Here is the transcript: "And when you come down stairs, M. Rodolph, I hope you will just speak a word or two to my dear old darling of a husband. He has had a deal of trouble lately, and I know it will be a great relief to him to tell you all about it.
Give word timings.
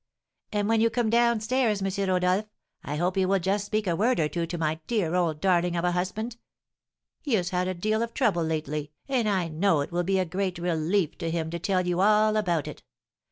"And 0.51 0.67
when 0.67 0.81
you 0.81 0.89
come 0.89 1.11
down 1.11 1.41
stairs, 1.41 1.79
M. 1.83 2.09
Rodolph, 2.09 2.47
I 2.83 2.95
hope 2.95 3.17
you 3.17 3.27
will 3.27 3.37
just 3.37 3.67
speak 3.67 3.85
a 3.85 3.95
word 3.95 4.19
or 4.19 4.27
two 4.27 4.47
to 4.47 4.57
my 4.57 4.79
dear 4.87 5.13
old 5.13 5.39
darling 5.39 5.75
of 5.75 5.85
a 5.85 5.91
husband. 5.91 6.37
He 7.21 7.35
has 7.35 7.49
had 7.51 7.67
a 7.67 7.75
deal 7.75 8.01
of 8.01 8.15
trouble 8.15 8.41
lately, 8.43 8.93
and 9.07 9.29
I 9.29 9.47
know 9.47 9.81
it 9.81 9.91
will 9.91 10.01
be 10.01 10.17
a 10.17 10.25
great 10.25 10.57
relief 10.57 11.19
to 11.19 11.29
him 11.29 11.51
to 11.51 11.59
tell 11.59 11.85
you 11.85 12.01
all 12.01 12.35
about 12.35 12.67
it. 12.67 12.81